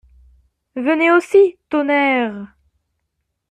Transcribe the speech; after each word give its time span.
Venez 0.75 1.11
aussi, 1.11 1.59
tonnerre! 1.69 2.47